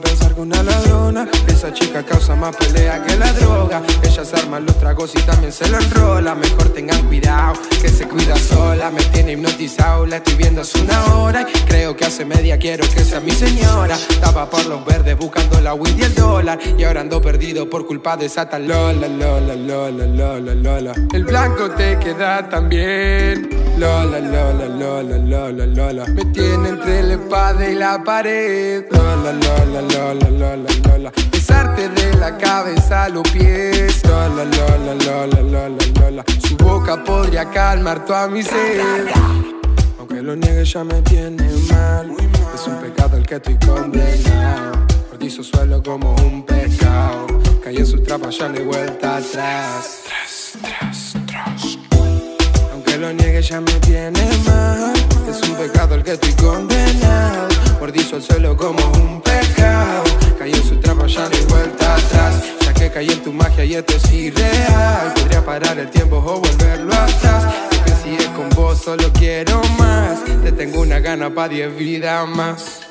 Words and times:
pensar 0.00 0.34
que 0.34 0.40
una 0.40 0.62
ladrona. 0.62 1.28
Esa 1.46 1.72
chica 1.72 2.04
causa 2.04 2.34
más 2.34 2.54
pelea 2.56 3.02
que 3.02 3.16
la 3.16 3.32
droga. 3.32 3.82
Ella 4.02 4.24
se 4.24 4.36
arma 4.36 4.60
los 4.60 4.78
tragos 4.78 5.12
y 5.14 5.20
también 5.22 5.52
se 5.52 5.68
lo 5.68 5.78
enrola. 5.78 6.34
Mejor 6.34 6.68
tengan 6.70 7.02
cuidado, 7.06 7.54
que 7.80 7.88
se 7.88 8.06
cuida 8.06 8.36
sola. 8.36 8.90
Me 8.90 9.02
tiene 9.04 9.32
hipnotizado, 9.32 10.06
la 10.06 10.16
estoy 10.16 10.34
viendo 10.34 10.62
hace 10.62 10.80
una 10.80 11.14
hora. 11.14 11.46
Y 11.52 11.58
creo 11.60 11.96
que 11.96 12.04
hace 12.04 12.24
media 12.24 12.58
quiero 12.58 12.84
que 12.88 13.04
sea 13.04 13.20
mi 13.20 13.32
señora. 13.32 13.96
Estaba 14.10 14.48
por 14.48 14.64
los 14.66 14.84
verdes 14.84 15.16
buscando 15.16 15.60
la 15.60 15.74
weed 15.74 15.98
y 15.98 16.02
el 16.02 16.14
dólar. 16.14 16.58
Y 16.78 16.84
ahora 16.84 17.00
ando 17.00 17.20
perdido 17.20 17.68
por 17.68 17.86
culpa 17.86 18.16
de 18.16 18.26
esa 18.26 18.48
tal 18.48 18.66
Lola, 18.66 19.08
Lola, 19.08 19.54
Lola, 19.54 20.06
Lola, 20.06 20.54
Lola. 20.54 20.92
El 21.12 21.24
blanco 21.24 21.70
te 21.70 21.98
queda 21.98 22.48
tan 22.48 22.68
bien. 22.68 23.55
Lola, 23.76 24.18
Lola, 24.20 24.66
Lola, 24.68 25.18
Lola, 25.18 25.66
Lola. 25.66 26.04
Me 26.06 26.24
tiene 26.26 26.70
entre 26.70 27.02
la 27.02 27.14
espada 27.14 27.68
y 27.68 27.74
la 27.74 28.02
pared. 28.02 28.84
Lola, 28.90 29.32
Lola, 29.32 29.82
Lola, 29.82 30.30
Lola, 30.30 30.70
Lola. 30.88 31.12
De 31.76 32.14
la 32.16 32.38
cabeza 32.38 33.04
a 33.04 33.08
los 33.10 33.28
pies. 33.30 34.02
Lola, 34.04 34.44
Lola, 34.44 34.94
Lola, 35.04 35.40
Lola, 35.42 35.84
Lola. 36.00 36.24
Su 36.48 36.56
boca 36.56 37.04
podría 37.04 37.50
calmar 37.50 38.04
toda 38.06 38.28
mi 38.28 38.42
sed. 38.42 39.08
Aunque 39.98 40.22
lo 40.22 40.34
niegue 40.36 40.64
ya 40.64 40.82
me 40.82 41.02
tiene 41.02 41.46
mal. 41.70 42.16
Es 42.54 42.66
un 42.66 42.76
pecado 42.76 43.18
el 43.18 43.26
que 43.26 43.36
estoy 43.36 43.58
condenado. 43.58 44.86
Mordizo 45.10 45.42
suelo 45.42 45.82
como 45.82 46.14
un 46.14 46.46
pecado. 46.46 47.26
Caí 47.62 47.76
en 47.76 47.86
su 47.86 48.02
trapa, 48.02 48.30
ya 48.30 48.48
no 48.48 48.56
hay 48.56 48.64
vuelta 48.64 49.16
atrás. 49.18 50.02
Aunque 52.96 53.08
lo 53.08 53.12
niegue 53.12 53.42
ya 53.42 53.60
me 53.60 53.72
tiene 53.80 54.26
mal. 54.46 54.92
Es 55.28 55.46
un 55.46 55.54
pecado 55.56 55.96
el 55.96 56.02
que 56.02 56.12
estoy 56.12 56.32
condenado. 56.32 57.48
Mordizo 57.78 58.16
el 58.16 58.22
suelo 58.22 58.56
como 58.56 58.78
un 58.92 59.20
pecado. 59.20 60.04
Caí 60.38 60.52
en 60.52 60.64
su 60.64 60.80
trampa, 60.80 61.06
ya 61.06 61.28
no 61.28 61.36
hay 61.36 61.44
vuelta 61.44 61.94
atrás. 61.94 62.34
Ya 62.64 62.72
que 62.72 62.90
caí 62.90 63.10
en 63.10 63.22
tu 63.22 63.34
magia 63.34 63.64
y 63.66 63.74
esto 63.74 63.96
es 63.96 64.12
irreal. 64.12 65.12
Podría 65.14 65.44
parar 65.44 65.78
el 65.78 65.90
tiempo 65.90 66.16
o 66.16 66.40
volverlo 66.40 66.94
atrás. 66.94 67.44
Es 67.70 67.78
que 67.80 67.92
si 68.02 68.16
es 68.16 68.28
con 68.28 68.48
vos 68.50 68.80
solo 68.82 69.12
quiero 69.12 69.60
más. 69.78 70.24
Te 70.42 70.52
tengo 70.52 70.80
una 70.80 70.98
gana 70.98 71.28
pa' 71.28 71.48
diez 71.48 71.76
vidas 71.76 72.26
más. 72.26 72.85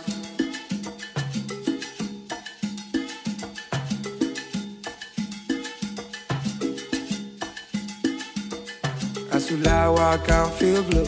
Azul 9.36 9.68
agua, 9.68 10.14
I 10.14 10.18
can 10.26 10.50
feel 10.52 10.82
blue. 10.84 11.04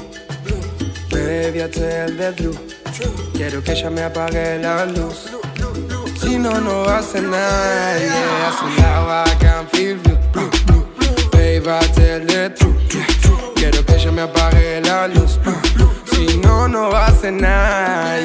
Baby, 1.09 1.63
I 1.63 1.69
tell 1.69 2.09
the 2.09 2.33
truth. 2.35 2.59
Quiero 3.33 3.61
que 3.61 3.71
ella 3.71 3.89
me 3.89 4.01
apague 4.01 4.61
la 4.61 4.83
luz. 4.83 5.31
Si 6.19 6.37
no, 6.37 6.59
no 6.59 6.83
hace 6.89 7.21
nada. 7.21 7.97
Yeah, 7.97 8.49
azul 8.49 8.83
agua, 8.83 9.23
I 9.27 9.35
can 9.39 9.67
feel 9.67 9.97
blue. 9.99 10.17
blue, 10.33 10.49
blue. 10.65 11.29
Baby, 11.31 11.69
I 11.69 11.79
tell 11.95 12.19
the 12.25 12.49
truth. 12.53 13.55
Quiero 13.55 13.85
que 13.85 13.95
ella 13.95 14.11
me 14.11 14.23
apague 14.23 14.81
la 14.81 15.07
luz. 15.07 15.39
Si 16.11 16.37
no, 16.39 16.67
no 16.67 16.91
hace 16.93 17.31
nada. 17.31 18.17